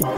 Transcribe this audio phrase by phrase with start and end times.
[0.00, 0.12] Bonjour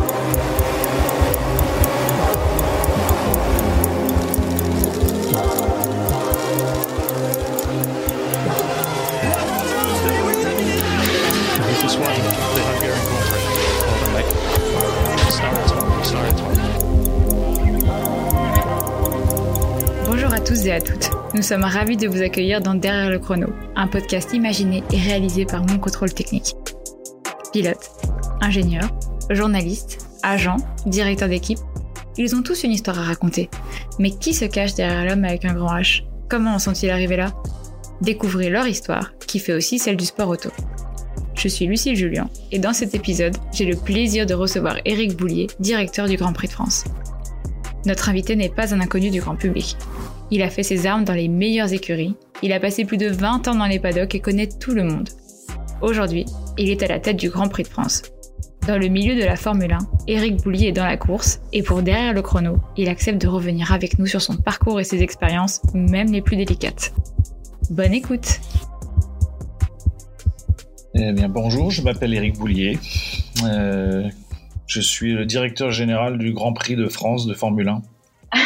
[20.32, 21.10] à tous et à toutes.
[21.32, 25.46] Nous sommes ravis de vous accueillir dans Derrière le chrono, un podcast imaginé et réalisé
[25.46, 26.54] par Mon Contrôle Technique.
[27.54, 27.90] Pilotes,
[28.42, 28.90] ingénieurs,
[29.30, 31.58] journalistes, agents, directeurs d'équipe,
[32.16, 33.48] ils ont tous une histoire à raconter.
[33.98, 36.04] Mais qui se cache derrière l'homme avec un grand H?
[36.28, 37.32] Comment en sont-ils arrivés là?
[38.00, 40.50] Découvrez leur histoire, qui fait aussi celle du sport auto.
[41.34, 45.46] Je suis Lucille Julien et dans cet épisode, j'ai le plaisir de recevoir Éric Boulier,
[45.58, 46.84] directeur du Grand Prix de France.
[47.86, 49.76] Notre invité n'est pas un inconnu du grand public.
[50.30, 53.48] Il a fait ses armes dans les meilleures écuries, il a passé plus de 20
[53.48, 55.08] ans dans les paddocks et connaît tout le monde.
[55.80, 56.26] Aujourd'hui,
[56.58, 58.02] il est à la tête du Grand Prix de France.
[58.66, 61.82] Dans le milieu de la Formule 1, Éric Boulier est dans la course et pour
[61.82, 65.62] derrière le chrono, il accepte de revenir avec nous sur son parcours et ses expériences,
[65.74, 66.92] même les plus délicates.
[67.70, 68.40] Bonne écoute
[70.94, 72.76] eh bien, bonjour, je m'appelle Éric Boulier.
[73.44, 74.08] Euh,
[74.66, 77.82] je suis le directeur général du Grand Prix de France de Formule 1.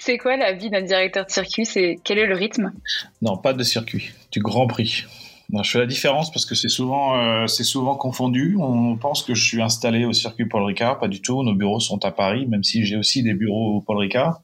[0.00, 1.64] c'est quoi la vie d'un directeur de circuit?
[1.64, 2.72] C'est quel est le rythme?
[3.22, 5.04] Non, pas de circuit, du Grand Prix.
[5.62, 8.56] Je fais la différence parce que c'est souvent, euh, souvent confondu.
[8.58, 11.42] On pense que je suis installé au circuit Paul Ricard, pas du tout.
[11.42, 14.42] Nos bureaux sont à Paris, même si j'ai aussi des bureaux au Paul Ricard.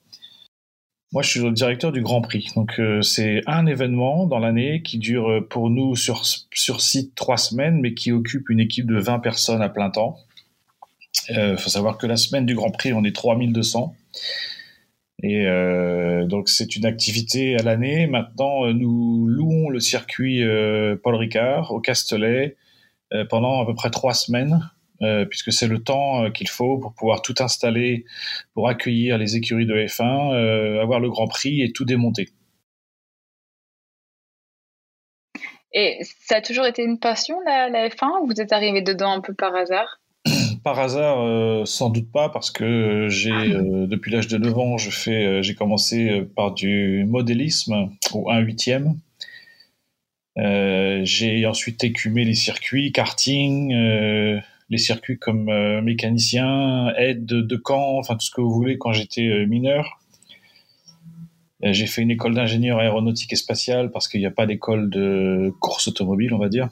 [1.12, 2.48] Moi, je suis le directeur du Grand Prix.
[2.56, 7.14] Donc, euh, c'est un événement dans l'année qui dure euh, pour nous sur, sur site
[7.14, 10.18] trois semaines, mais qui occupe une équipe de 20 personnes à plein temps.
[11.28, 13.94] Il faut savoir que la semaine du Grand Prix, on est 3200.
[15.28, 18.06] Et euh, donc, c'est une activité à l'année.
[18.06, 20.42] Maintenant, nous louons le circuit
[21.02, 22.56] Paul Ricard au Castellet
[23.30, 24.60] pendant à peu près trois semaines
[25.02, 28.06] euh, puisque c'est le temps euh, qu'il faut pour pouvoir tout installer,
[28.54, 32.30] pour accueillir les écuries de F1, euh, avoir le Grand Prix et tout démonter.
[35.74, 39.20] Et ça a toujours été une passion, la, F1, ou vous êtes arrivé dedans un
[39.20, 40.00] peu par hasard?
[40.66, 45.40] Par hasard, sans doute pas, parce que j'ai depuis l'âge de 9 ans, je fais,
[45.40, 48.96] j'ai commencé par du modélisme au 1 huitième.
[50.36, 53.72] j'ai ensuite écumé les circuits, karting,
[54.68, 58.92] les circuits comme euh, mécanicien, aide de camp, enfin tout ce que vous voulez quand
[58.92, 60.00] j'étais euh, mineur.
[61.64, 64.90] Euh, j'ai fait une école d'ingénieur aéronautique et spatiale parce qu'il n'y a pas d'école
[64.90, 66.68] de course automobile, on va dire.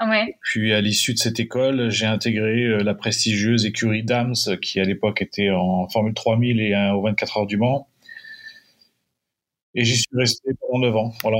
[0.00, 0.36] Ouais.
[0.42, 5.22] Puis à l'issue de cette école, j'ai intégré la prestigieuse écurie Dams, qui à l'époque
[5.22, 7.88] était en Formule 3000 et au 24 heures du Mans.
[9.74, 11.12] Et j'y suis resté pendant 9 ans.
[11.22, 11.38] Voilà.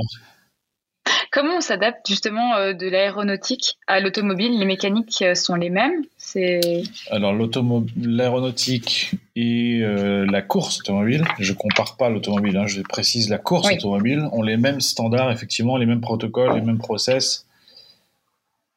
[1.31, 4.57] Comment on s'adapte justement euh, de l'aéronautique à l'automobile?
[4.57, 6.03] Les mécaniques euh, sont les mêmes?
[6.17, 11.25] C'est alors l'aéronautique et euh, la course automobile.
[11.39, 15.77] Je compare pas l'automobile, hein, je précise la course automobile ont les mêmes standards effectivement,
[15.77, 17.46] les mêmes protocoles, les mêmes process.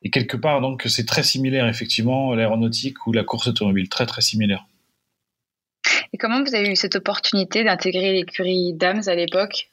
[0.02, 4.22] Et quelque part donc c'est très similaire effectivement l'aéronautique ou la course automobile, très très
[4.22, 4.66] similaire.
[6.12, 9.68] Et comment vous avez eu cette opportunité d'intégrer l'écurie Dams à l'époque?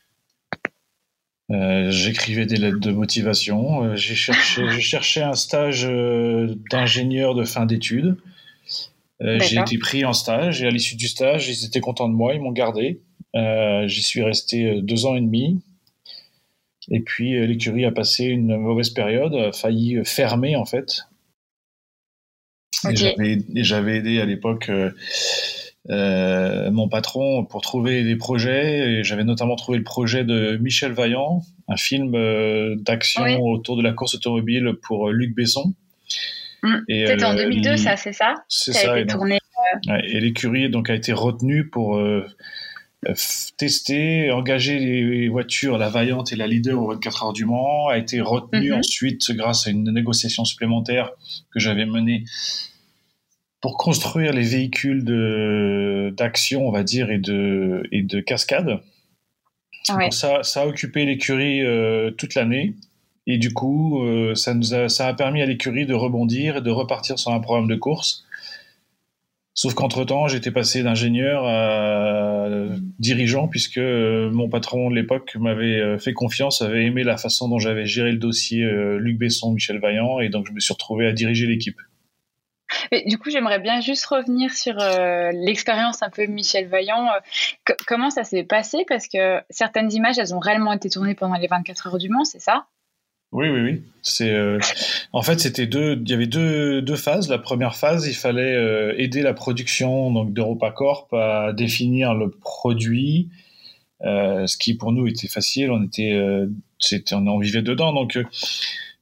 [1.50, 3.84] Euh, j'écrivais des lettres de motivation.
[3.84, 8.18] Euh, j'ai cherché, j'ai cherché un stage euh, d'ingénieur de fin d'études.
[9.20, 12.34] j'ai été pris en stage et à l'issue du stage, ils étaient contents de moi,
[12.34, 13.02] ils m'ont gardé.
[13.34, 15.60] J'y suis resté deux ans et demi.
[16.90, 21.02] Et puis l'écurie a passé une mauvaise période, a failli fermer en fait.
[22.90, 24.70] Et j'avais aidé à l'époque
[25.90, 29.04] euh, mon patron pour trouver des projets.
[29.04, 33.94] J'avais notamment trouvé le projet de Michel Vaillant, un film euh, d'action autour de la
[33.94, 35.74] course automobile pour euh, Luc Besson.
[36.64, 36.76] Mmh.
[36.90, 38.34] C'était en 2002, ça, c'est ça?
[38.50, 39.00] C'est ça.
[39.00, 39.40] Et, tourné,
[39.90, 42.02] et l'écurie donc a été retenue pour
[43.58, 47.98] tester, engager les voitures, la Vaillante et la Leader au 24 heures du Mans, a
[47.98, 48.80] été retenue mmh.
[48.80, 51.12] ensuite grâce à une négociation supplémentaire
[51.54, 52.24] que j'avais menée
[53.62, 55.04] pour construire les véhicules
[56.16, 58.82] d'action, on va dire, et de et de cascade.
[60.12, 62.76] ça, ça a occupé l'écurie euh, toute l'année.
[63.26, 66.62] Et du coup, euh, ça, nous a, ça a permis à l'écurie de rebondir et
[66.62, 68.26] de repartir sur un programme de course.
[69.60, 72.48] Sauf qu'entre-temps, j'étais passé d'ingénieur à
[73.00, 77.60] dirigeant, puisque euh, mon patron de l'époque m'avait fait confiance, avait aimé la façon dont
[77.60, 78.64] j'avais géré le dossier
[79.00, 81.80] Luc Besson, Michel Vaillant, et donc je me suis retrouvé à diriger l'équipe.
[83.06, 87.08] Du coup, j'aimerais bien juste revenir sur euh, l'expérience un peu Michel Vaillant.
[87.08, 88.86] Euh, comment ça s'est passé?
[88.88, 92.26] Parce que certaines images, elles ont réellement été tournées pendant les 24 heures du Mans,
[92.26, 92.68] c'est ça?
[93.38, 93.82] Oui, oui, oui.
[94.02, 94.58] C'est euh,
[95.14, 95.96] en fait c'était deux.
[96.02, 97.30] Il y avait deux, deux phases.
[97.30, 103.30] La première phase, il fallait euh, aider la production donc d'EuropaCorp à définir le produit,
[104.02, 105.70] euh, ce qui pour nous était facile.
[105.70, 106.20] On était,
[106.80, 107.94] c'était, on vivait dedans.
[107.94, 108.18] Donc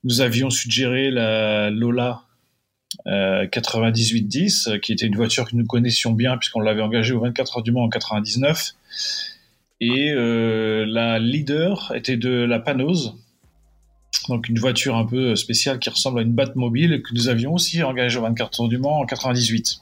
[0.03, 2.23] nous avions suggéré la Lola
[3.05, 7.63] 9810, qui était une voiture que nous connaissions bien puisqu'on l'avait engagée au 24 heures
[7.63, 8.73] du Mans en 99.
[9.79, 13.15] Et la leader était de la Panose
[14.29, 17.83] donc une voiture un peu spéciale qui ressemble à une Batmobile que nous avions aussi
[17.83, 19.79] engagée au 24 heures du Mans en 98.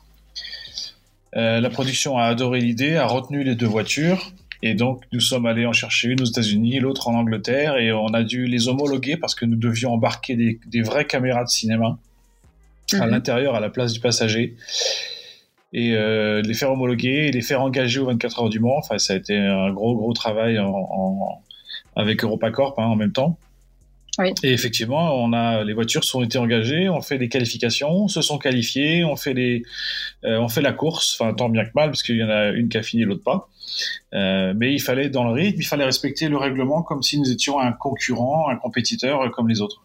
[1.35, 4.31] Euh, la production a adoré l'idée, a retenu les deux voitures,
[4.61, 8.07] et donc nous sommes allés en chercher une aux États-Unis, l'autre en Angleterre, et on
[8.07, 11.97] a dû les homologuer parce que nous devions embarquer des, vraies caméras de cinéma
[12.93, 13.11] à mhm.
[13.11, 14.55] l'intérieur, à la place du passager,
[15.71, 18.77] et euh, les faire homologuer, et les faire engager au 24 heures du Mans.
[18.77, 20.59] Enfin, ça a été un gros gros travail
[21.95, 23.37] avec EuropaCorp hein, en même temps.
[24.43, 28.37] Et effectivement, on a les voitures sont été engagées, on fait des qualifications, se sont
[28.37, 29.63] qualifiées, on fait les,
[30.23, 32.49] euh, on fait la course, enfin tant bien que mal parce qu'il y en a
[32.49, 33.49] une qui a fini, l'autre pas.
[34.13, 37.31] Euh, mais il fallait dans le rythme, il fallait respecter le règlement comme si nous
[37.31, 39.83] étions un concurrent, un compétiteur comme les autres.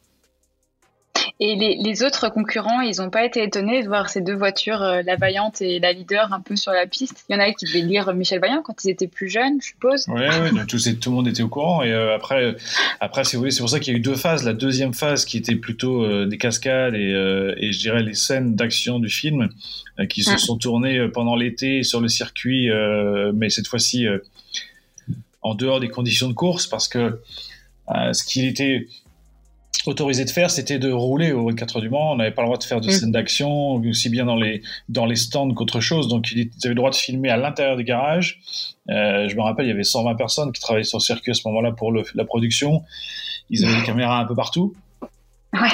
[1.41, 5.03] Et les, autres concurrents, ils n'ont pas été étonnés de voir ces deux voitures, euh,
[5.07, 7.25] la Vaillante et la Leader, un peu sur la piste.
[7.29, 9.69] Il y en a qui devaient lire Michel Vaillant quand ils étaient plus jeunes, je
[9.69, 10.07] suppose.
[10.09, 11.85] Oui, ouais, tout, tout, le monde était au courant.
[11.85, 12.57] Et euh, après,
[12.99, 14.45] après c'est pour ça qu'il y a eu deux phases.
[14.45, 17.13] La deuxième phase qui était plutôt euh, des cascades et,
[17.57, 19.49] et, je dirais les scènes d'action du film
[20.09, 22.69] qui se sont tournées pendant l'été sur le circuit,
[23.35, 24.07] mais cette fois-ci
[25.43, 27.21] en dehors des conditions de course parce que
[28.13, 28.87] ce qu'il était
[29.87, 32.13] autorisé de faire, c'était de rouler au 24 heures du Mans.
[32.13, 32.91] On n'avait pas le droit de faire de mm.
[32.91, 36.09] scènes d'action, aussi bien dans les, dans les stands qu'autre chose.
[36.09, 38.41] Donc, ils avaient le droit de filmer à l'intérieur des garages.
[38.91, 41.35] Euh, je me rappelle, il y avait 120 personnes qui travaillaient sur le circuit à
[41.35, 42.83] ce moment-là pour la production.
[43.51, 44.75] Ils avaient des caméras un peu partout.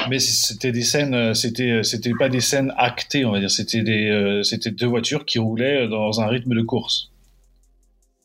[0.09, 3.51] Mais c'était des scènes, euh, c'était euh, c'était pas des scènes actées, on va dire.
[3.51, 7.11] C'était des c'était deux voitures qui roulaient dans un rythme de course.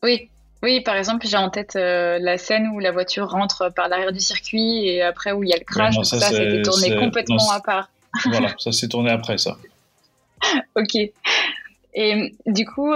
[0.04, 0.29] Oui,
[0.62, 4.12] oui, par exemple, j'ai en tête euh, la scène où la voiture rentre par l'arrière
[4.12, 5.96] du circuit et après où il y a le crash.
[6.02, 7.88] ça, ça c'était tourné complètement à part.
[8.26, 9.56] voilà, ça s'est tourné après ça.
[10.76, 10.96] ok.
[11.94, 12.92] Et du coup,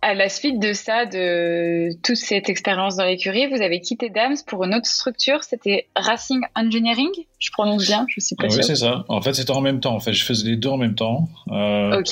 [0.00, 4.36] à la suite de ça, de toute cette expérience dans l'écurie, vous avez quitté Dams
[4.46, 5.42] pour une autre structure.
[5.42, 7.10] C'était Racing Engineering.
[7.38, 9.04] Je prononce bien, je suis pas Oui, c'est ça.
[9.08, 9.94] En fait, c'était en même temps.
[9.94, 11.28] En fait, je faisais les deux en même temps.
[11.50, 12.02] Euh,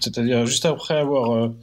[0.00, 1.54] C'est-à-dire juste après avoir euh,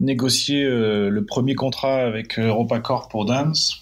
[0.00, 3.80] négocié euh, le premier contrat avec euh, EuropaCorp pour Dance.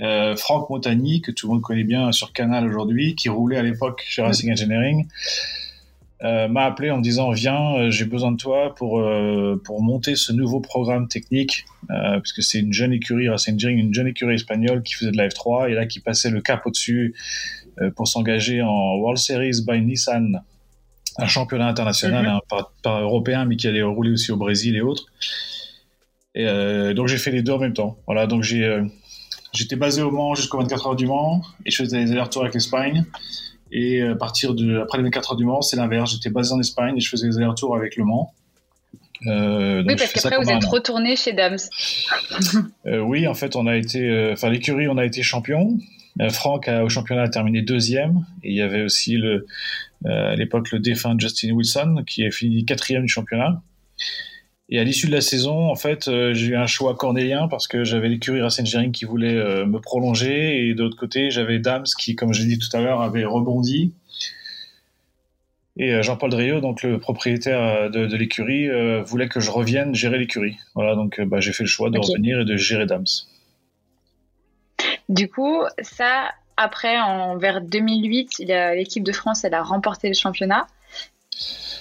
[0.00, 3.62] Euh, Franck Montagny, que tout le monde connaît bien sur Canal aujourd'hui, qui roulait à
[3.62, 5.06] l'époque chez Racing Engineering,
[6.22, 9.04] m'a appelé en me disant viens, j'ai besoin de toi pour
[9.64, 11.64] pour monter ce nouveau programme technique,
[12.20, 15.26] puisque c'est une jeune écurie Racing Engineering, une jeune écurie espagnole qui faisait de la
[15.28, 17.16] F3 et là qui passait le cap au-dessus
[17.96, 20.44] pour s'engager en World Series by Nissan
[21.18, 22.40] un championnat international, mhm.
[22.52, 25.06] hein, pas, européen, mais qui allait rouler aussi au Brésil et autres.
[26.34, 27.98] Et euh, donc j'ai fait les deux en même temps.
[28.06, 28.84] Voilà, donc j'ai euh,
[29.52, 32.54] j'étais basé au Mans jusqu'aux 24 heures du Mans et je faisais des allers-retours avec
[32.54, 33.04] l'Espagne.
[33.70, 36.12] Et à partir de après les 24 heures du Mans, c'est l'inverse.
[36.12, 38.32] J'étais basé en Espagne et je faisais des allers-retours avec le Mans.
[39.26, 41.58] Euh, oui, parce qu'après vous êtes retourné chez Dams.
[42.84, 45.78] oui, en fait, on a été, enfin l'écurie, on a été champion.
[46.30, 49.46] Franck au championnat a terminé deuxième et il y avait aussi le,
[50.06, 53.62] euh, à l'époque le défunt Justin Wilson, qui a fini quatrième du championnat.
[54.68, 57.68] Et à l'issue de la saison, en fait, euh, j'ai eu un choix cornélien parce
[57.68, 61.58] que j'avais l'écurie Racing Engineering qui voulait euh, me prolonger et de l'autre côté, j'avais
[61.58, 63.92] Dams qui, comme je l'ai dit tout à l'heure, avait rebondi.
[65.78, 68.68] Et Jean-Paul Driot, donc le propriétaire de, l'écurie,
[69.06, 70.58] voulait que je revienne gérer l'écurie.
[70.74, 73.06] Voilà, donc bah, j'ai fait le choix de revenir et de gérer Dams.
[75.12, 78.38] Du coup, ça, après, en, vers 2008,
[78.74, 80.66] l'équipe de France elle a remporté le championnat.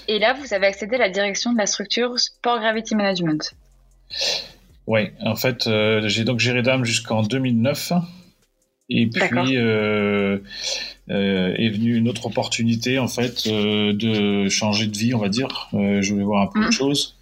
[0.09, 3.55] Et là, vous avez accédé à la direction de la structure Sport Gravity Management.
[4.85, 7.93] Oui, en fait, euh, j'ai donc géré Dame jusqu'en 2009.
[8.89, 10.39] Et puis euh,
[11.09, 15.69] euh, est venue une autre opportunité, en fait, de changer de vie, on va dire.
[15.71, 16.71] je voulais voir un peu de mmh.
[16.73, 17.15] choses.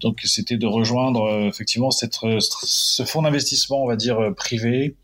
[0.00, 4.96] Donc, c'était de rejoindre effectivement cette, ce fonds d'investissement, on va dire, privé,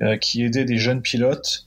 [0.00, 1.66] euh, qui aidait des jeunes pilotes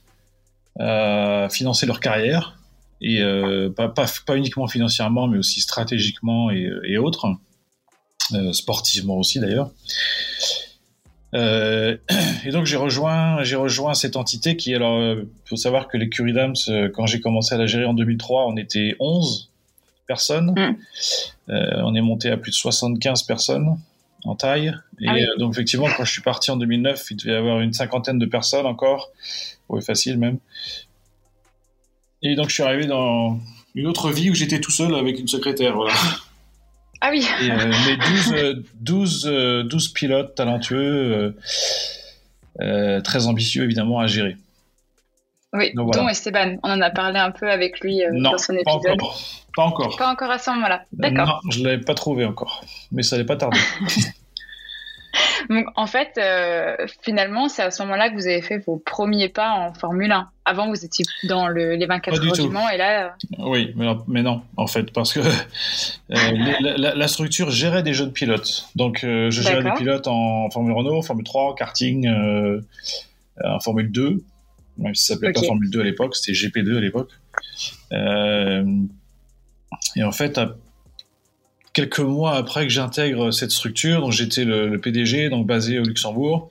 [0.78, 2.58] à financer leur carrière.
[3.02, 7.26] Et euh, pas, uniquement financièrement mais aussi stratégiquement et, autres.
[8.32, 9.70] Euh, sportivement aussi d'ailleurs.
[11.34, 11.96] Euh,
[12.46, 16.32] et donc j'ai rejoint j'ai rejoint cette entité qui alors il faut savoir que l'écurie
[16.32, 16.54] Dams
[16.94, 19.50] quand j'ai commencé à la gérer en 2003 on était 11
[20.06, 20.54] personnes.
[20.56, 20.76] Mm.
[21.84, 23.76] On est monté à plus de 75 personnes
[24.24, 24.72] en taille.
[25.00, 25.22] Et Ah oui.
[25.24, 28.18] euh, donc effectivement, quand je suis parti en 2009, il devait y avoir une cinquantaine
[28.18, 29.10] de personnes encore.
[29.68, 30.38] Oui, facile même.
[32.22, 33.40] Et donc je suis arrivé dans
[33.74, 35.74] une autre vie où j'étais tout seul avec une secrétaire.
[35.74, 35.94] Voilà.
[37.00, 37.26] Ah oui.
[37.42, 40.78] Et, euh, mais 12, euh, 12, euh, 12 pilotes talentueux,
[41.12, 41.36] euh,
[42.60, 44.36] euh, très ambitieux évidemment à gérer.
[45.54, 46.02] Oui, Donc, voilà.
[46.02, 46.56] dont Esteban.
[46.62, 48.92] On en a parlé un peu avec lui euh, non, dans son pas épisode.
[49.02, 49.18] encore.
[49.54, 49.96] Pas encore.
[49.98, 50.84] Pas encore à ce moment-là.
[50.92, 51.42] D'accord.
[51.44, 52.64] Non, je ne l'avais pas trouvé encore.
[52.90, 53.58] Mais ça n'allait pas tarder.
[55.50, 59.28] Donc, en fait, euh, finalement, c'est à ce moment-là que vous avez fait vos premiers
[59.28, 60.30] pas en Formule 1.
[60.46, 63.08] Avant, vous étiez dans le, les 24 Pas du heures du Mans, et là, euh,
[63.40, 65.32] Oui, mais non, mais non, en fait, parce que euh,
[66.08, 68.68] la, la- la structure gérait des jeunes pilotes.
[68.74, 72.08] Donc, je gérais des pilotes en Formule Renault, en Formule 3, en karting,
[73.44, 74.22] en Formule 2,
[74.78, 77.10] même si ça s'appelait pas Formule 2 à l'époque, c'était GP2 à l'époque.
[77.92, 78.64] Euh,
[79.96, 80.56] et en fait, à-
[81.72, 85.84] quelques mois après que j'intègre cette structure, donc j'étais le, le PDG, donc basé au
[85.84, 86.50] Luxembourg,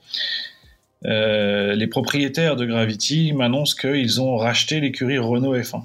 [1.04, 5.82] euh, les propriétaires de Gravity m'annoncent qu'ils ont racheté l'écurie Renault F1.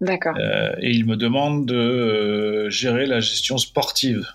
[0.00, 0.36] d'accord.
[0.38, 4.26] Euh, et il me demande de gérer la gestion sportive.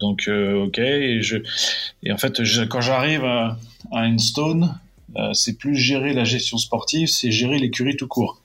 [0.00, 0.78] Donc, ok.
[0.78, 1.36] Et, je,
[2.02, 3.58] et en fait, je- quand j'arrive à,
[3.92, 4.06] à
[5.32, 8.42] c'est plus gérer la gestion sportive, c'est gérer l'écurie tout court.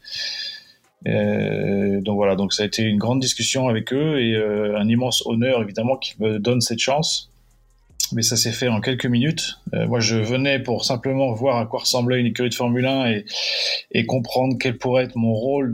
[1.08, 4.88] Euh, donc voilà, donc ça a été une grande discussion avec eux et euh, un
[4.90, 7.32] immense honneur évidemment qu'ils me donnent cette chance.
[8.12, 9.56] Mais ça s'est fait en quelques minutes.
[9.74, 13.22] Euh, moi, je venais pour simplement voir à quoi ressemblait une écurie de Formule 1
[13.92, 15.74] et, comprendre quel pourrait être mon rôle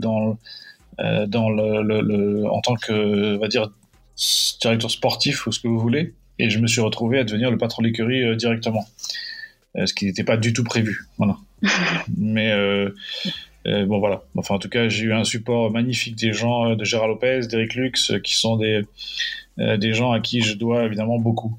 [0.98, 1.26] euh,
[2.46, 3.38] en tant que,
[4.60, 6.14] directeur sportif ou ce que vous voulez.
[6.38, 9.31] Et je me suis retrouvé à devenir le patron de l'écurie euh, directement, Euh,
[9.74, 11.06] ce qui n'était pas du tout prévu.
[11.18, 11.36] Voilà.
[12.18, 12.90] Mais euh,
[13.66, 14.22] euh, bon voilà.
[14.36, 17.46] Enfin en tout cas, j'ai eu un support magnifique des gens euh, de Gérard Lopez,
[17.48, 18.82] d'Eric Lux, euh, qui sont des
[19.58, 21.56] euh, des gens à qui je dois évidemment beaucoup.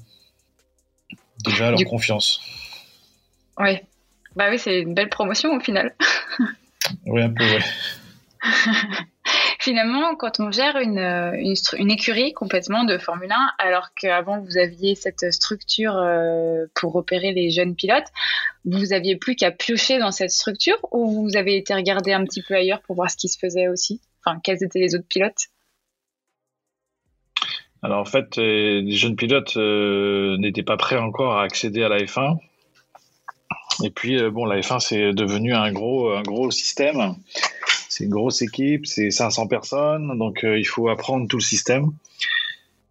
[1.44, 2.40] Déjà leur Du- confiance.
[3.58, 3.78] Oui.
[4.36, 5.94] Bah oui, c'est une belle promotion au final.
[7.06, 7.44] Oui un peu.
[7.44, 7.60] Ouais.
[9.64, 11.54] Finalement, quand on gère une, euh,
[11.88, 17.48] écurie complètement de Formule 1, alors qu'avant vous aviez cette structure euh, pour repérer les
[17.48, 18.08] jeunes pilotes,
[18.66, 22.42] vous aviez plus qu'à piocher dans cette structure ou vous avez été regarder un petit
[22.42, 24.02] peu ailleurs pour voir ce qui se faisait aussi?
[24.22, 25.46] Enfin, quels étaient les autres pilotes?
[27.82, 32.00] Alors en fait, euh, les jeunes pilotes n'étaient pas prêts encore à accéder à la
[32.00, 32.36] F1.
[33.82, 37.14] Et puis bon, la F1 c'est devenu un gros, un gros système.
[37.94, 41.92] C'est une grosse équipe, c'est 500 personnes, donc euh, il faut apprendre tout le système.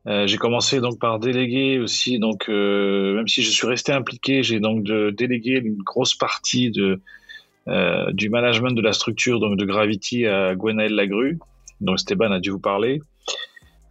[0.07, 4.43] Euh, j'ai commencé donc par déléguer aussi, donc euh, même si je suis resté impliqué,
[4.43, 7.01] j'ai donc de, délégué une grosse partie de,
[8.11, 11.39] du management de la structure donc de Gravity à Gwenaël Lagru.
[11.81, 13.01] Donc Stéban a dû vous parler.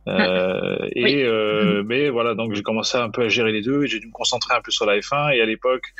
[0.06, 1.22] Et Oui.
[1.22, 4.06] euh, mais voilà, donc j'ai commencé un peu à gérer les deux et j'ai dû
[4.06, 5.34] me concentrer un peu sur la F1.
[5.36, 5.94] Et à l'époque,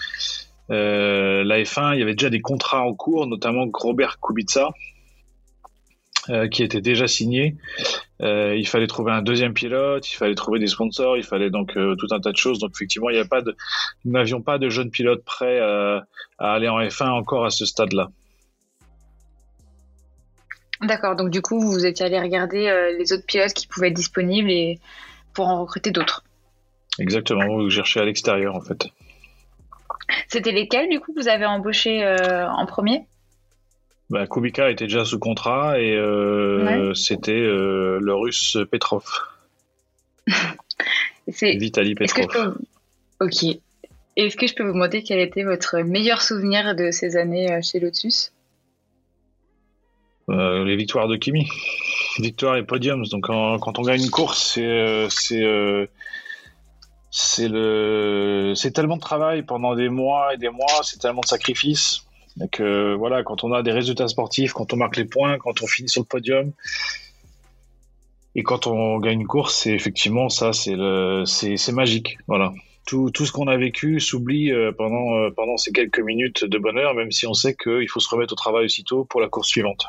[0.70, 4.70] euh, la F1, il y avait déjà des contrats en cours, notamment Robert Kubica,
[6.30, 7.56] euh, qui était déjà signé.
[8.20, 11.76] Euh, il fallait trouver un deuxième pilote, il fallait trouver des sponsors, il fallait donc
[11.76, 12.60] euh, tout un tas de choses.
[12.60, 13.56] Donc effectivement, il y a pas de,
[14.04, 16.06] nous n'avions pas de jeunes pilotes prêts à,
[16.38, 18.08] aller en F1 encore à ce stade-là.
[20.80, 24.50] D'accord, donc du coup, vous étiez allé regarder les autres pilotes qui pouvaient être disponibles
[24.50, 24.78] et
[25.34, 26.22] pour en recruter d'autres.
[27.00, 28.86] Exactement, vous cherchez à l'extérieur en fait.
[30.28, 32.04] C'était lesquels, du coup, vous avez embauché
[32.48, 33.06] en premier?
[34.12, 36.94] Bah, Kubica était déjà sous contrat et euh, Ouais.
[36.94, 39.04] c'était euh, le russe Petrov,
[41.32, 42.28] C'est Est-ce je Petrov.
[43.18, 43.24] peux...
[43.24, 43.56] Ok.
[44.18, 47.62] Est-ce que je peux vous demander quel était votre meilleur souvenir de ces années euh,
[47.62, 48.34] chez Lotus?
[50.28, 51.48] Euh, les victoires de Kimi,
[52.18, 53.06] victoires et podiums.
[53.06, 55.88] Donc quand, quand on gagne une course, c'est c'est
[57.10, 61.26] c'est le c'est tellement de travail pendant des mois et des mois, c'est tellement de
[61.28, 62.02] sacrifices.
[62.36, 65.62] Donc euh, voilà, quand on a des résultats sportifs, quand on marque les points, quand
[65.62, 66.52] on finit sur le podium.
[68.34, 72.52] Et quand on gagne une course, c'est effectivement ça, c'est le, c'est, c'est magique, voilà.
[72.86, 76.58] Tout, tout ce qu'on a vécu s'oublie euh, pendant, euh, pendant ces quelques minutes de
[76.58, 79.48] bonheur, même si on sait qu'il faut se remettre au travail aussitôt pour la course
[79.48, 79.84] suivante.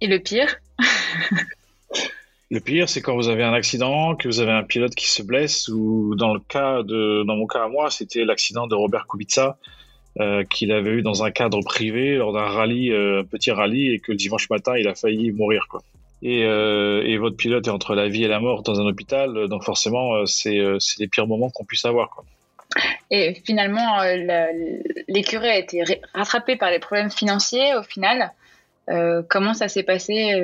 [0.00, 0.56] Et le pire?
[2.50, 5.22] Le pire, c'est quand vous avez un accident, que vous avez un pilote qui se
[5.22, 9.06] blesse, ou dans le cas de, dans mon cas à moi, c'était l'accident de Robert
[9.08, 9.58] Kubica,
[10.20, 13.94] euh, qu'il avait eu dans un cadre privé lors d'un rallye, euh, un petit rallye,
[13.94, 15.82] et que le dimanche matin, il a failli mourir, quoi.
[16.22, 19.64] Et, euh, votre pilote est entre la vie et la mort dans un hôpital, donc
[19.64, 20.60] forcément, c'est,
[20.98, 22.24] les pires moments qu'on puisse avoir, quoi.
[23.10, 24.00] Et finalement,
[25.08, 28.32] l'écurie a été rattrapée par les problèmes financiers au final.
[29.28, 30.42] Comment ça s'est passé,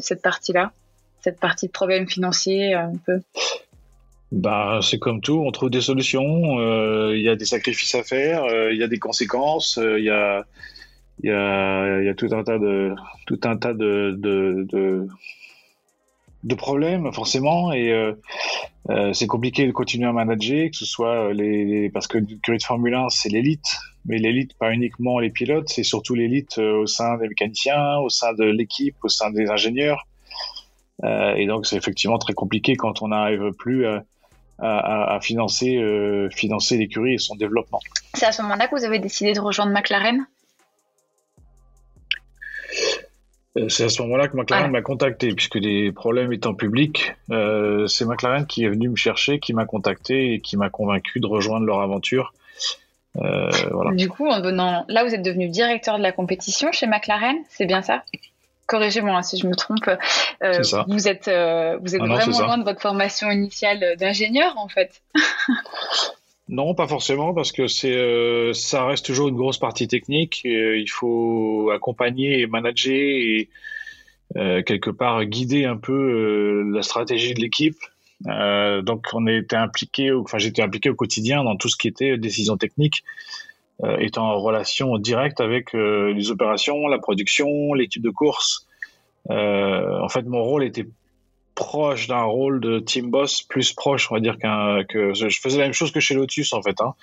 [0.00, 0.72] cette partie-là?
[1.20, 3.20] Cette partie de problème financier un peu?
[4.32, 6.60] Bah, c'est comme tout, on trouve des solutions,
[7.12, 10.44] il y a des sacrifices à faire, il y a des conséquences, il y a,
[11.22, 12.94] y, a, y a tout un tas de,
[13.26, 15.08] tout un tas de, de, de,
[16.44, 18.12] de problèmes forcément et euh,
[18.88, 22.62] euh, c'est compliqué de continuer à manager que ce soit les, parce que l'écurie de
[22.62, 23.66] Formule 1 c'est l'élite
[24.06, 28.08] mais l'élite pas uniquement les pilotes c'est surtout l'élite euh, au sein des mécaniciens au
[28.08, 30.06] sein de l'équipe au sein des ingénieurs.
[31.04, 34.04] Euh, et donc c'est effectivement très compliqué quand on n'arrive plus à,
[34.60, 37.80] à, à financer euh, financer l'écurie et son développement
[38.14, 40.26] c'est à ce moment-là que vous avez décidé de rejoindre McLaren?
[43.56, 47.86] Euh, c'est à ce moment-là que McLaren m'a contacté, puisque des problèmes étant publics, euh,
[47.86, 51.26] c'est McLaren qui est venu me chercher, qui m'a contacté et qui m'a convaincu de
[51.26, 52.32] rejoindre leur aventure.
[53.16, 53.92] Euh, voilà.
[53.92, 57.66] Du coup, en venant, là, vous êtes devenu directeur de la compétition chez McLaren, c'est
[57.66, 58.04] bien ça?
[58.70, 59.90] Corrigez-moi hein, si je me trompe.
[60.44, 60.84] Euh, ça.
[60.86, 64.68] Vous êtes, euh, vous êtes ah non, vraiment loin de votre formation initiale d'ingénieur, en
[64.68, 65.02] fait.
[66.52, 70.40] Non, pas forcément, parce que c'est, euh, ça reste toujours une grosse partie technique.
[70.44, 73.48] Et, il faut accompagner et manager et
[74.34, 77.78] quelque part guider un peu la stratégie de l'équipe.
[78.26, 82.56] Donc, on était impliqué, enfin, j'étais impliqué au quotidien dans tout ce qui était décision
[82.56, 83.04] technique,
[83.98, 88.66] étant en relation directe avec les opérations, la production, l'équipe de course.
[89.28, 90.86] en fait, mon rôle était
[91.60, 95.58] proche d'un rôle de team boss, plus proche, on va dire qu'un que je faisais
[95.58, 96.80] la même chose que chez Lotus en fait.
[96.80, 96.94] Hein.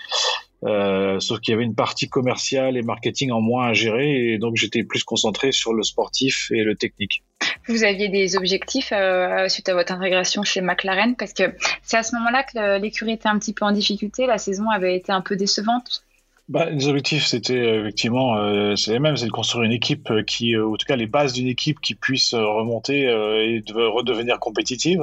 [0.64, 4.38] Euh, sauf qu'il y avait une partie commerciale et marketing en moins à gérer, et
[4.40, 7.24] donc j'étais plus concentré sur le sportif et le technique.
[7.68, 11.44] Vous aviez des objectifs euh, suite à votre intégration chez McLaren, parce que
[11.84, 14.96] c'est à ce moment-là que l'écurie était un petit peu en difficulté, la saison avait
[14.96, 16.04] été un peu décevante
[16.50, 20.10] bah, les objectifs, c'était euh, effectivement, euh, c'est les mêmes, c'est de construire une équipe
[20.12, 23.74] euh, qui, euh, en tout cas, les bases d'une équipe qui puisse remonter et de
[23.74, 25.02] redevenir compétitive.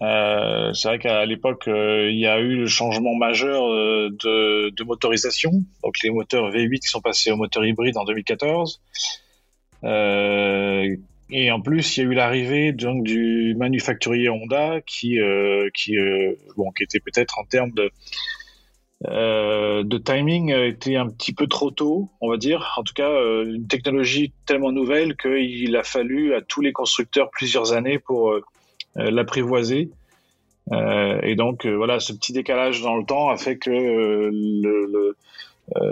[0.00, 5.50] c'est vrai qu'à l'époque, il y a eu le changement majeur de, de, motorisation,
[5.82, 8.80] donc les moteurs V8 qui sont passés au moteur hybride en 2014.
[9.84, 15.18] et en plus, il y a eu l'arrivée donc du manufacturier Honda qui,
[15.74, 15.96] qui,
[16.56, 17.90] bon, qui était peut-être en termes de
[19.08, 22.74] euh, de timing était un petit peu trop tôt, on va dire.
[22.76, 27.30] En tout cas, euh, une technologie tellement nouvelle qu'il a fallu à tous les constructeurs
[27.30, 28.42] plusieurs années pour euh,
[28.96, 29.90] l'apprivoiser.
[31.22, 34.30] et donc, voilà, ce petit décalage dans le temps a fait que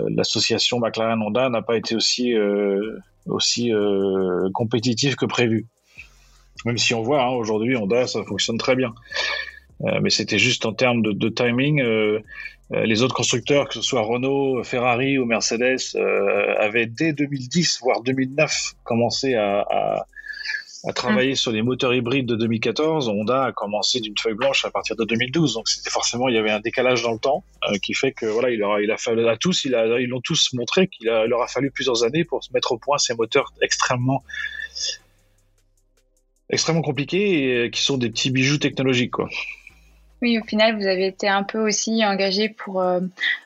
[0.09, 2.33] l'association McLaren-Honda n'a pas été aussi,
[3.25, 3.71] aussi
[4.53, 5.65] compétitive que prévu.
[6.65, 8.93] Même si on voit, hein, aujourd'hui, Honda, ça fonctionne très bien.
[10.01, 11.81] mais c'était juste en termes de timing.
[12.71, 17.79] Euh, les autres constructeurs, que ce soit Renault, Ferrari ou Mercedes, euh, avaient dès 2010,
[17.81, 20.05] voire 2009, commencé à, à,
[20.83, 21.37] à travailler mm.
[21.37, 23.09] sur les moteurs hybrides de 2014.
[23.09, 25.55] Honda a commencé d'une feuille blanche à partir de 2012.
[25.55, 28.27] Donc c'était forcément, il y avait un décalage dans le temps euh, qui fait que
[28.27, 31.07] voilà, il, aura, il a fallu à tous, il a, ils l'ont tous montré qu'il
[31.07, 34.23] leur a fallu plusieurs années pour se mettre au point ces moteurs extrêmement
[36.51, 39.29] extrêmement compliqués et qui sont des petits bijoux technologiques quoi.
[40.21, 42.99] Oui, au final, vous avez été un peu aussi engagé pour euh,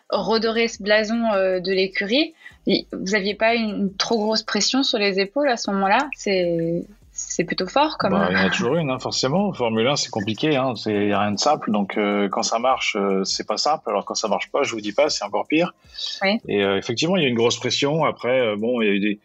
[0.09, 2.33] redorer ce blason euh, de l'écurie.
[2.65, 6.09] Vous n'aviez pas une, trop grosse pression sur les épaules à ce moment-là?
[6.15, 6.85] C'est
[7.29, 8.11] c'est plutôt fort comme.
[8.11, 9.53] Bah, il y en a toujours une, hein, forcément.
[9.53, 10.73] Formule 1, c'est compliqué, hein.
[10.85, 11.71] il n'y a rien de simple.
[11.71, 13.83] Donc euh, quand ça marche, euh, c'est pas simple.
[13.87, 15.73] Alors quand ça marche pas, je vous dis pas, c'est encore pire.
[16.21, 16.39] Oui.
[16.47, 18.03] Et euh, effectivement, il y a une grosse pression.
[18.03, 19.19] Après, bon, il y a eu des,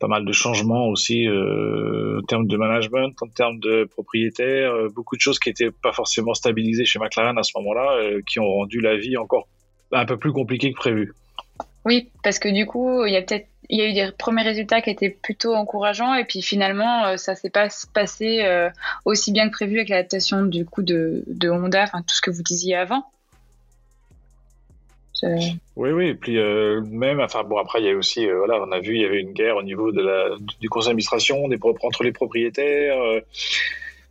[0.00, 5.20] pas mal de changements aussi en termes de management, en termes de propriétaires, beaucoup de
[5.20, 8.96] choses qui n'étaient pas forcément stabilisées chez McLaren à ce moment-là, qui ont rendu la
[8.96, 9.48] vie encore
[9.92, 11.12] un peu plus compliquée que prévu.
[11.86, 14.42] Oui, parce que du coup, il y a peut-être il y a eu des premiers
[14.42, 18.70] résultats qui étaient plutôt encourageants et puis finalement euh, ça s'est pas passé euh,
[19.04, 22.76] aussi bien que prévu avec l'adaptation du coup de, Honda, tout ce que vous disiez
[22.76, 23.04] avant.
[25.76, 28.70] Oui, oui, et puis euh, même, enfin bon, après il y a aussi, voilà, on
[28.70, 31.48] a vu, il y avait une guerre au niveau de la, du conseil d'administration,
[31.82, 32.98] entre les propriétaires,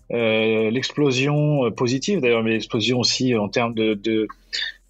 [0.10, 3.94] l'explosion positive d'ailleurs, mais l'explosion aussi en termes de,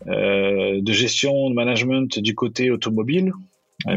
[0.06, 3.34] de gestion, de management du côté automobile,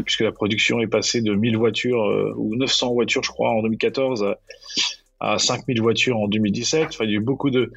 [0.03, 3.61] puisque la production est passée de 1000 voitures euh, ou 900 voitures, je crois, en
[3.61, 6.87] 2014 à, à 5000 voitures en 2017.
[6.89, 7.71] Enfin, il y a eu beaucoup de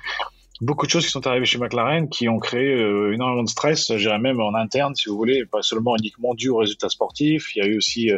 [0.60, 3.88] beaucoup de choses qui sont arrivées chez McLaren qui ont créé euh, énormément de stress,
[3.90, 7.56] je dirais même en interne, si vous voulez, pas seulement uniquement dû aux résultats sportifs.
[7.56, 8.12] Il y a eu aussi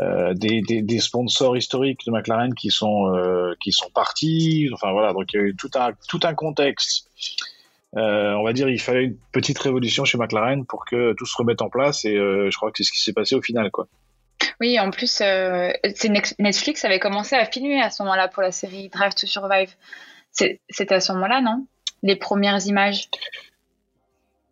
[0.00, 3.12] euh, des, des, des, sponsors historiques de McLaren qui sont
[3.60, 4.70] qui sont partis.
[4.72, 7.10] Enfin voilà, donc il y a eu tout un tout un contexte
[7.96, 11.36] euh, on va dire il fallait une petite révolution chez McLaren pour que tout se
[11.36, 13.70] remette en place et euh, je crois que c'est ce qui s'est passé au final
[13.70, 13.88] quoi.
[14.60, 15.22] Oui, en plus,
[16.38, 19.74] Netflix avait commencé à filmer à ce moment-là pour la série Drive to Survive.
[20.30, 21.66] C'était à ce moment-là, non?
[22.02, 23.08] Les premières images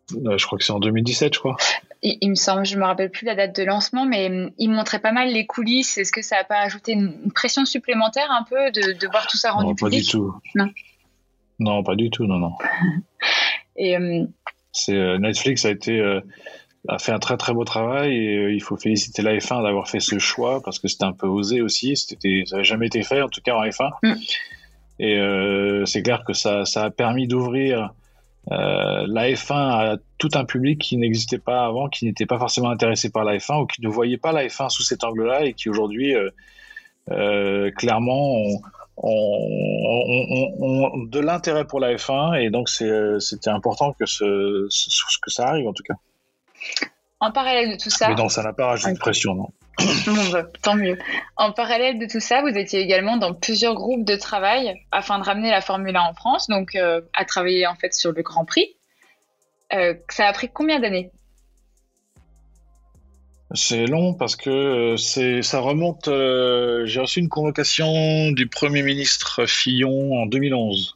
[0.09, 1.57] Je crois que c'est en 2017, je crois.
[2.01, 4.99] Il, me semble, je me rappelle plus la date de lancement, mais hum, il montrait
[4.99, 5.97] pas mal les coulisses.
[5.97, 9.51] Est-ce que ça n'a pas ajouté une, pression supplémentaire un peu de, voir tout ça
[9.51, 10.35] rendu non, pas du tout.
[10.53, 10.69] Non.
[11.57, 12.53] Non, pas du tout, non, non.
[13.77, 14.29] Et hum,
[14.71, 16.21] c'est euh, Netflix a été euh,
[16.87, 19.89] a fait un très très beau travail et euh, il faut féliciter la F1 d'avoir
[19.89, 21.95] fait ce choix parce que c'était un peu osé aussi.
[21.97, 23.89] C'était ça n'avait jamais été fait en tout cas en F1.
[24.03, 24.13] Mm.
[24.97, 27.91] Et c'est clair que ça, ça a permis d'ouvrir
[28.51, 32.69] euh, la F1 a tout un public qui n'existait pas avant, qui n'était pas forcément
[32.69, 35.53] intéressé par la F1 ou qui ne voyait pas la F1 sous cet angle-là et
[35.53, 36.29] qui aujourd'hui, euh,
[37.11, 38.61] euh, clairement, ont,
[39.03, 44.67] de l'intérêt pour la F1 et donc c'était important que, ce,
[45.21, 45.95] que ça arrive en tout cas.
[47.19, 48.09] En parallèle de tout ça.
[48.09, 49.49] Mais non, ça n'a pas rajouté de pression, non.
[50.31, 50.97] Bah, tant mieux.
[51.35, 55.23] En parallèle de tout ça, vous étiez également dans plusieurs groupes de travail afin de
[55.23, 58.45] ramener la Formule 1 en France, donc euh, à travailler en fait sur le Grand
[58.45, 58.75] Prix.
[59.73, 61.11] Euh, ça a pris combien d'années?
[63.55, 66.05] C'est long parce que euh, c'est ça remonte.
[66.05, 70.95] J'ai reçu une convocation du Premier ministre Fillon en 2011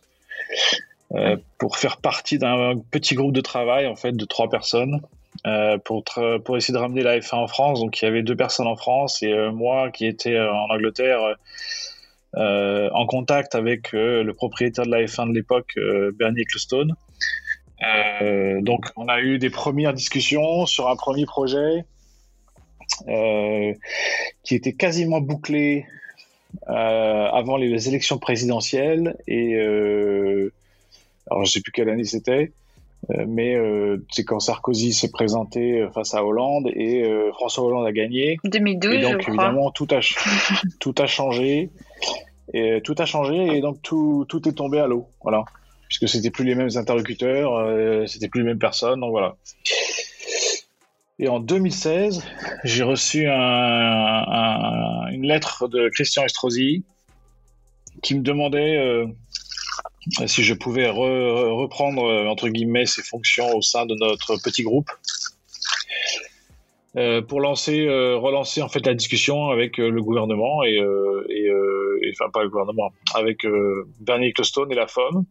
[1.58, 5.02] pour faire partie d'un petit groupe de travail en fait de trois personnes
[5.48, 6.04] euh, pour,
[6.44, 7.80] pour essayer de ramener la F1 en France.
[7.80, 10.70] Donc il y avait deux personnes en France et euh, moi qui étais euh, en
[10.70, 11.20] Angleterre
[12.36, 15.74] en contact avec le propriétaire de la F1 de l'époque,
[16.14, 16.94] Bernie Ecclestone.
[18.62, 21.86] donc on a eu des premières discussions sur un premier projet
[23.06, 25.86] qui était quasiment bouclé
[26.66, 29.56] avant les élections présidentielles et
[31.30, 32.52] alors je sais plus quelle année c'était
[33.12, 37.88] euh, mais euh, c'est quand Sarkozy s'est présenté euh, face à Hollande et François Hollande
[37.88, 38.38] a gagné.
[38.44, 40.00] 2012, et donc évidemment tout a
[40.80, 41.70] tout a changé
[42.54, 45.44] et tout a changé et donc tout tout est tombé à l'eau, voilà,
[45.88, 49.36] puisque c'était plus les mêmes interlocuteurs, c'était plus les mêmes personnes, donc voilà.
[51.20, 52.24] Et en 2016,
[52.64, 56.84] j'ai reçu un, une lettre de Christian Estrosi
[58.02, 59.06] qui me demandait
[60.26, 64.90] si je pouvais reprendre euh, entre guillemets ses fonctions au sein de notre petit groupe
[66.96, 70.80] euh, pour lancer, euh, relancer en fait la discussion avec le gouvernement et,
[71.30, 73.46] et, enfin pas le gouvernement, avec
[74.00, 75.26] Bernie Ecclestone et la FOM.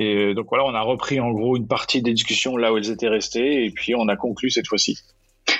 [0.00, 2.90] Et donc voilà, on a repris en gros une partie des discussions là où elles
[2.90, 4.98] étaient restées et puis on a conclu cette fois-ci.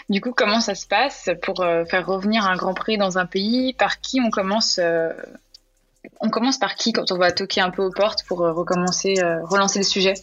[0.08, 3.72] Du coup, comment ça se passe pour faire revenir un Grand Prix dans un pays?
[3.72, 4.78] Par qui on commence
[6.20, 9.14] on commence par qui quand on va toquer un peu aux portes pour euh, recommencer,
[9.18, 10.14] euh, relancer le sujet?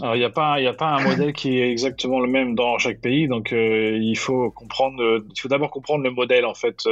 [0.00, 2.78] Alors il n'y a pas, a pas un modèle qui est exactement le même dans
[2.78, 6.84] chaque pays, donc euh, il faut comprendre, il faut d'abord comprendre le modèle en fait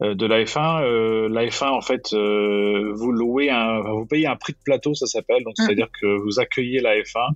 [0.00, 1.28] de la F1.
[1.28, 5.44] la F1 en fait, vous louez un, vous payez un prix de plateau, ça s'appelle,
[5.44, 5.62] donc mmh.
[5.64, 7.34] c'est-à-dire que vous accueillez la F1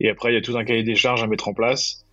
[0.00, 2.04] et après il y a tout un cahier des charges à mettre en place.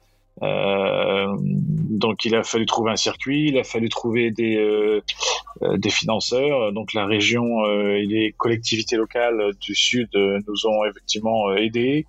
[0.43, 5.01] Euh, donc il a fallu trouver un circuit, il a fallu trouver des, euh,
[5.61, 6.71] euh, des financeurs.
[6.73, 12.05] Donc la région et les collectivités locales du Sud nous ont effectivement aidés.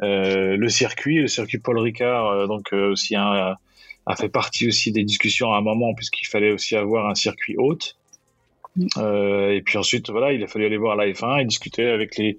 [0.00, 3.16] le circuit, le circuit Paul Ricard, donc aussi
[4.10, 7.56] a fait partie aussi des discussions à un moment puisqu'il fallait aussi avoir un circuit
[7.58, 7.96] haute.
[8.76, 12.38] et puis ensuite, voilà, il a fallu aller voir la F1 et discuter avec les,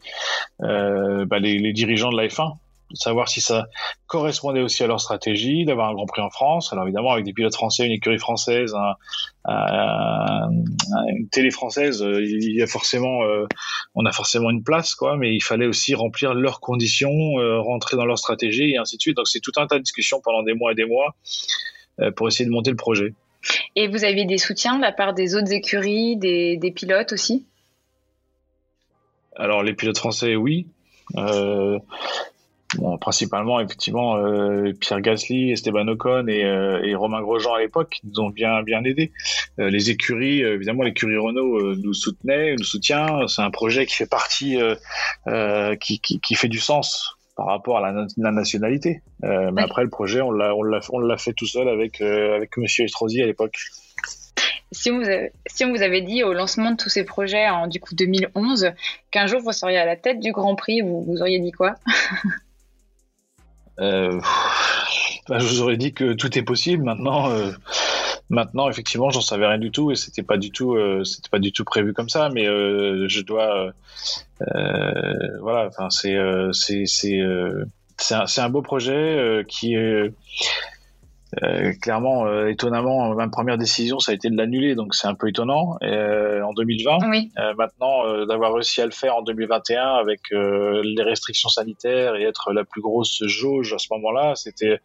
[0.60, 2.58] bah, les, les, dirigeants de la F1
[2.94, 3.68] savoir si ça
[4.08, 6.72] correspondait aussi à leur stratégie, d'avoir un Grand Prix en France.
[6.74, 8.76] Alors évidemment, avec des pilotes français, une écurie française,
[9.48, 13.46] une télé française, euh, il y a forcément, euh,
[13.96, 15.18] on a forcément une place, quoi.
[15.18, 19.02] Mais il fallait aussi remplir leurs conditions, euh, rentrer dans leur stratégie et ainsi de
[19.02, 19.18] suite.
[19.18, 21.16] Donc c'est tout un tas de discussions pendant des mois et des mois
[22.16, 23.14] pour essayer de monter le projet.
[23.76, 27.46] Et vous aviez des soutiens de la part des autres écuries, des, des pilotes aussi?
[29.36, 30.68] Alors les pilotes français, oui.
[31.18, 31.80] Euh,
[32.78, 38.00] Bon, principalement, effectivement, euh, Pierre Gasly, Esteban Ocon et, euh, et Romain Grosjean à l'époque
[38.06, 39.12] nous ont bien bien aidés.
[39.60, 43.28] Euh, les écuries, évidemment, l'écurie Renault nous soutenait, nous soutient.
[43.28, 44.58] C'est un projet qui fait partie,
[45.82, 49.02] qui, qui, qui, fait du sens par rapport à la, la nationalité.
[49.22, 53.58] Mais après, le projet, on l'a fait tout seul avec avec Monsieur Estrosi à l'époque.
[54.74, 57.50] Si on, vous avait, si on vous avait dit au lancement de tous ces projets
[57.50, 58.72] en du coup 2011
[59.12, 61.76] qu'un jour vous seriez à la tête du Grand Prix, vous, vous auriez dit quoi?
[65.28, 66.84] bah, je vous aurais dit que tout est possible.
[66.84, 67.52] Maintenant, euh,
[68.30, 71.40] maintenant, effectivement, j'en savais rien du tout et c'était pas du tout, euh, c'était pas
[71.40, 72.30] du tout prévu comme ça.
[72.30, 73.72] Mais je dois,
[74.40, 76.18] voilà, enfin, c'est,
[76.54, 77.20] c'est, c'est,
[77.98, 80.12] c'est un, un, beau projet qui est
[81.44, 85.16] Euh, clairement, euh, étonnamment, ma première décision, ça a été de l'annuler, donc c'est un
[85.16, 85.78] peu étonnant.
[85.82, 87.32] Euh, en 2020, Oui.
[87.38, 92.16] Euh, maintenant, euh, d'avoir réussi à le faire en 2021 avec euh, les restrictions sanitaires
[92.16, 94.80] et être la plus grosse jauge à ce moment-là, c'était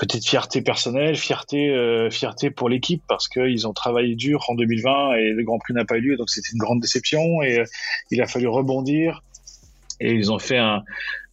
[0.00, 5.14] petite fierté personnelle, fierté, euh, fierté pour l'équipe parce qu'ils ont travaillé dur en 2020
[5.14, 7.64] et le Grand Prix n'a pas eu lieu, donc c'était une grande déception et euh,
[8.10, 9.22] il a fallu rebondir
[10.00, 10.82] et ils ont fait un,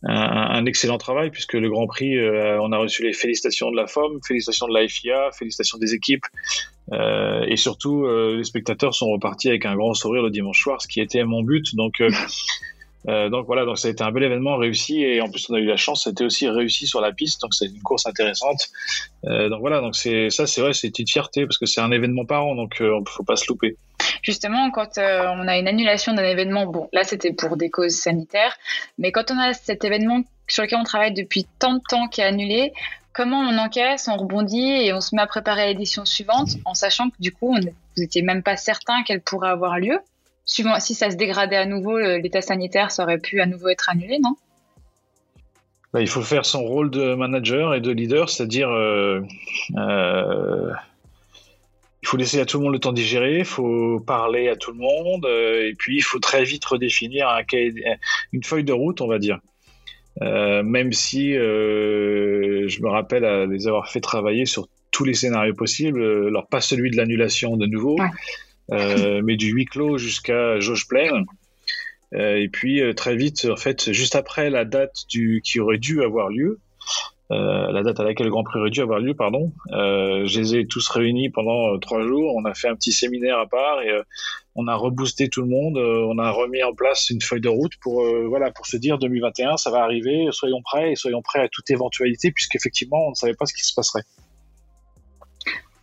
[0.04, 3.88] un, excellent travail puisque le Grand Prix, euh, on a reçu les félicitations de la
[3.88, 6.26] FOM, félicitations de la FIA, félicitations des équipes
[6.94, 10.82] euh, et surtout euh, les spectateurs sont repartis avec un grand sourire le dimanche soir,
[10.82, 11.76] ce qui était mon but.
[11.76, 12.02] Donc
[13.08, 15.54] euh, donc voilà, donc ça a été un bel événement réussi et en plus on
[15.54, 18.68] a eu la chance, c'était aussi réussi sur la piste, donc c'est une course intéressante.
[19.26, 21.82] Euh, donc voilà, donc c'est ça, c'est vrai, c'est une petite fierté parce que c'est
[21.82, 23.78] un événement par an, donc euh, faut pas se louper.
[24.22, 27.96] Justement, quand euh, on a une annulation d'un événement, bon, là c'était pour des causes
[27.96, 28.58] sanitaires,
[28.98, 32.22] mais quand on a cet événement sur lequel on travaille depuis tant de temps qui
[32.22, 32.74] est annulé,
[33.14, 37.10] comment on encaisse, on rebondit et on se met à préparer l'édition suivante en sachant
[37.10, 40.00] que du coup, vous étiez même pas certain qu'elle pourrait avoir lieu?
[40.48, 43.90] Suivant, si ça se dégradait à nouveau, l'état sanitaire, ça aurait pu à nouveau être
[43.90, 44.36] annulé, non?
[45.94, 49.22] Bah, il faut faire son rôle de manager et de leader, c'est-à-dire euh,
[49.78, 50.72] euh,
[52.04, 54.56] il faut laisser à tout le monde le temps d'y gérer, il faut parler à
[54.56, 57.42] tout le monde, euh, et puis il faut très vite redéfinir un
[58.34, 59.40] une feuille de route, on va dire.
[60.20, 66.04] Même si je me rappelle à les avoir fait travailler sur tous les scénarios possibles,
[66.28, 68.10] alors pas celui de l'annulation de nouveau, Ouais.
[68.72, 71.26] Euh, mais du huis clos jusqu'à jauge pleine.
[72.14, 75.78] Euh, et puis euh, très vite, en fait, juste après la date du qui aurait
[75.78, 76.60] dû avoir lieu,
[77.30, 80.66] la date à laquelle le Grand Prix aurait dû avoir lieu, pardon, je les ai
[80.66, 82.34] tous réunis pendant trois jours.
[82.38, 83.92] On a fait un petit séminaire à part et
[84.56, 85.78] on a reboosté tout le monde.
[85.78, 89.58] on a remis en place une feuille de route pour voilà pour se dire 2021,
[89.58, 90.30] ça va arriver.
[90.32, 93.66] Soyons prêts et soyons prêts à toute éventualité, puisqu'effectivement, on ne savait pas ce qui
[93.66, 94.04] se passerait.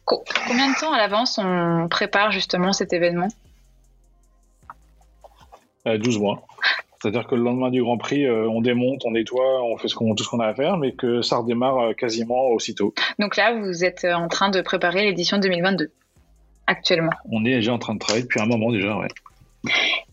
[0.05, 3.29] Co- Combien de temps à l'avance on prépare justement cet événement?
[5.87, 6.43] Euh, 12 mois.
[7.01, 9.95] C'est-à-dire que le lendemain du Grand Prix, euh, on démonte, on nettoie, on fait ce
[9.95, 12.95] qu'on, tout ce qu'on a à faire, mais que ça redémarre euh, quasiment aussitôt.
[13.19, 15.91] Donc là, vous êtes euh, en train de préparer l'édition 2022
[16.67, 17.11] actuellement.
[17.31, 19.09] On est déjà en train de travailler depuis un moment déjà, ouais.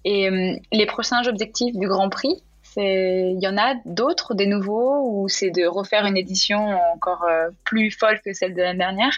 [0.04, 2.44] Et euh, les prochains objectifs du Grand Prix,
[2.76, 7.50] il y en a d'autres, des nouveaux, ou c'est de refaire une édition encore euh,
[7.64, 9.14] plus folle que celle de l'année dernière?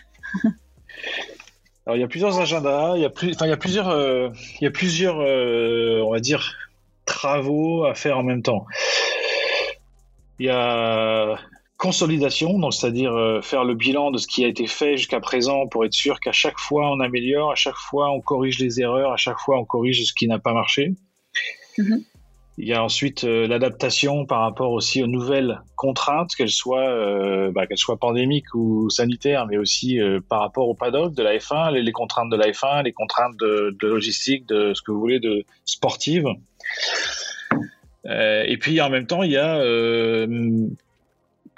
[1.86, 3.90] Alors il y a plusieurs agendas, il y a plus, enfin il y a plusieurs,
[3.90, 4.30] euh,
[4.74, 6.56] plusieurs, euh, on va dire,
[7.06, 8.66] travaux à faire en même temps.
[10.40, 11.38] Il y a
[11.78, 15.84] consolidation, c'est-à-dire euh, faire le bilan de ce qui a été fait jusqu'à présent pour
[15.84, 19.18] être sûr qu'à chaque fois on améliore, à chaque fois on corrige les erreurs, à
[19.18, 20.94] chaque fois on corrige ce qui n'a pas marché.
[21.78, 22.04] Mhm.
[22.60, 27.52] Il y a ensuite euh, l'adaptation par rapport aussi aux nouvelles contraintes, qu'elles soient, euh,
[27.52, 31.36] bah, qu'elles soient pandémiques ou sanitaires, mais aussi euh, par rapport au paddock de la
[31.38, 35.20] F1, les, contraintes de la F1, les contraintes de, logistique, de ce que vous voulez,
[35.20, 36.28] de sportive.
[38.06, 40.68] Euh, et puis en même temps, il y a euh,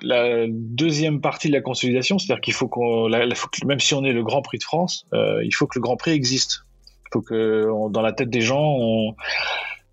[0.01, 4.23] la deuxième partie de la consolidation, c'est-à-dire qu'il faut qu'on, même si on est le
[4.23, 6.61] Grand Prix de France, euh, il faut que le Grand Prix existe.
[7.07, 9.15] Il faut que on- dans la tête des gens, on,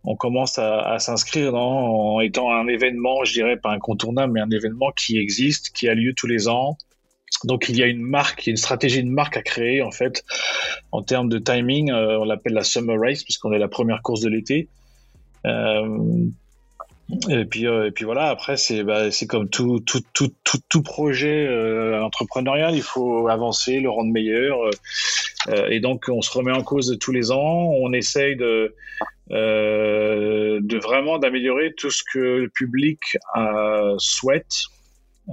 [0.05, 4.91] on commence à, s'inscrire en étant un événement, je dirais pas incontournable, mais un événement
[4.91, 6.77] qui existe, qui a lieu tous les ans.
[7.45, 10.25] Donc il y a une marque, une stratégie de marque à créer en fait
[10.91, 11.91] en termes de timing.
[11.91, 14.69] euh, on l'appelle la Summer Race puisqu'on est la première course de l'été.
[15.47, 16.27] Euh,
[17.29, 20.59] et puis, euh, et puis voilà, après, c'est bah, c'est comme tout, tout, tout, tout,
[20.69, 21.49] tout projet
[22.01, 24.59] entrepreneurial, il faut avancer, le rendre meilleur.
[25.69, 28.75] et donc, on se remet en cause tous les ans, on essaye de,
[29.33, 34.65] euh, de vraiment d'améliorer tout ce que le public euh, souhaite.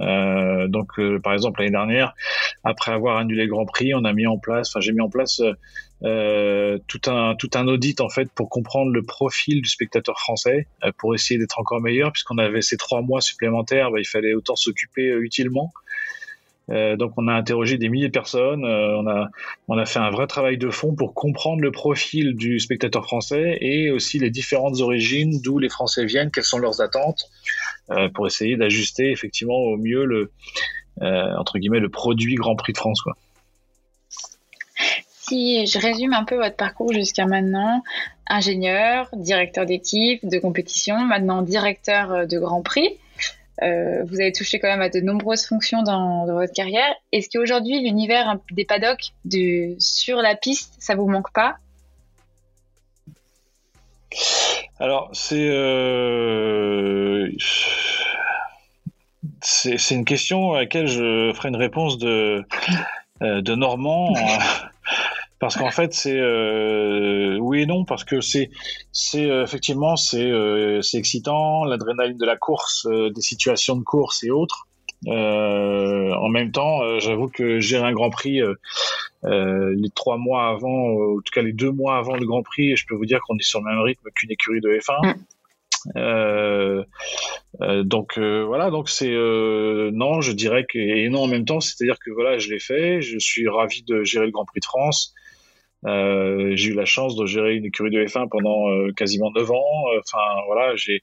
[0.00, 2.14] Euh, donc, euh, par exemple, l'année dernière,
[2.64, 5.10] après avoir annulé le Grand Prix, on a mis en place, enfin, j'ai mis en
[5.10, 5.42] place
[6.02, 10.66] euh, tout un tout un audit en fait pour comprendre le profil du spectateur français,
[10.98, 14.56] pour essayer d'être encore meilleur, puisqu'on avait ces trois mois supplémentaires, bah, il fallait autant
[14.56, 15.72] s'occuper utilement.
[16.70, 19.28] Euh, donc, on a interrogé des milliers de personnes, euh, on a
[19.68, 23.58] on a fait un vrai travail de fond pour comprendre le profil du spectateur français
[23.60, 27.28] et aussi les différentes origines, d'où les Français viennent, quelles sont leurs attentes,
[27.90, 30.30] euh, pour essayer d'ajuster effectivement au mieux le
[31.02, 33.02] entre guillemets le produit Grand Prix de France.
[34.76, 37.82] Si je résume un peu votre parcours jusqu'à maintenant,
[38.26, 42.98] ingénieur, directeur d'équipe, de compétition, maintenant directeur de Grand Prix.
[43.62, 46.94] Euh, vous avez touché quand même à de nombreuses fonctions dans, dans votre carrière.
[47.12, 51.56] Est-ce qu'aujourd'hui, l'univers un- des paddocks de, sur la piste, ça vous manque pas?
[54.78, 55.46] Alors, c'est.
[55.48, 57.30] Euh...
[59.42, 62.44] c'est une question à laquelle je ferai une réponse de,
[63.20, 64.14] de Normand.
[65.40, 68.50] parce qu'en fait c'est euh, oui et non parce que c'est
[68.92, 74.22] c'est euh, effectivement c'est euh, c'est excitant l'adrénaline de la course des situations de course
[74.22, 74.68] et autres.
[75.06, 78.42] En même temps j'avoue que gérer un Grand Prix
[79.24, 82.84] les trois mois avant en tout cas les deux mois avant le Grand Prix je
[82.86, 85.16] peux vous dire qu'on est sur le même rythme qu'une écurie de F1
[85.96, 86.84] euh,
[87.62, 91.98] euh, donc voilà, donc c'est non, je dirais que et non en même temps, c'est-à-dire
[91.98, 95.14] que voilà, je l'ai fait, je suis ravi de gérer le Grand Prix de France.
[95.86, 99.50] Euh, j'ai eu la chance de gérer une écurie de F1 pendant euh, quasiment 9
[99.50, 99.84] ans.
[99.98, 101.02] Enfin voilà, j'ai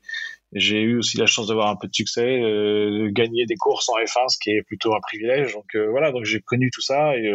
[0.54, 3.90] j'ai eu aussi la chance d'avoir un peu de succès, euh, de gagner des courses
[3.90, 5.54] en F1, ce qui est plutôt un privilège.
[5.54, 7.34] Donc voilà, donc j'ai connu tout ça et,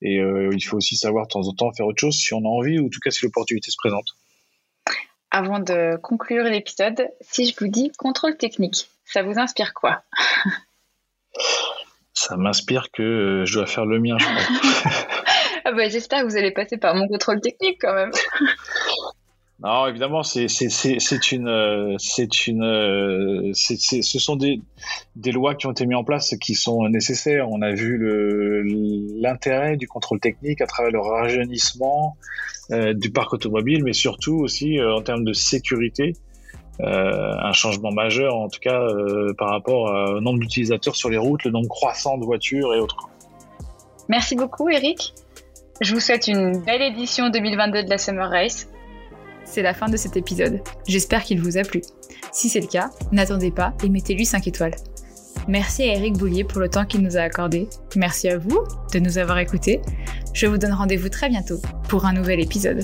[0.00, 2.48] et il faut aussi savoir de temps en temps faire autre chose si on a
[2.48, 4.16] envie ou en tout cas si l'opportunité se présente.
[5.30, 10.02] Avant de conclure l'épisode, si je vous dis contrôle technique, ça vous inspire quoi?
[12.14, 15.06] Ça m'inspire que je dois faire le mien, je crois.
[15.68, 18.12] Ah bah, j'espère que vous allez passer par mon contrôle technique quand même.
[19.58, 24.60] Non, évidemment, c'est c'est une c'est une ce sont des
[25.16, 27.48] des lois qui ont été mises en place qui sont nécessaires.
[27.50, 27.98] On a vu
[29.18, 32.18] l'intérêt du contrôle technique à travers le rajeunissement
[32.70, 36.12] euh, du parc automobile, mais surtout aussi euh, en termes de sécurité.
[36.80, 38.86] Euh, un changement majeur, en tout cas
[39.38, 43.08] par rapport au nombre d'utilisateurs sur les routes, le nombre croissant de voitures et autres.
[44.10, 45.14] Merci beaucoup, Eric.
[45.82, 48.66] Je vous souhaite une belle édition 2022 de la Summer Race.
[49.44, 50.62] C'est la fin de cet épisode.
[50.86, 51.82] J'espère qu'il vous a plu.
[52.32, 54.74] Si c'est le cas, n'attendez pas et mettez-lui 5 étoiles.
[55.48, 57.68] Merci à Eric Boulier pour le temps qu'il nous a accordé.
[57.94, 58.58] Merci à vous
[58.94, 59.82] de nous avoir écoutés.
[60.32, 62.82] Je vous donne rendez-vous très bientôt pour un nouvel épisode.